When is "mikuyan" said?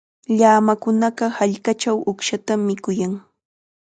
2.67-3.13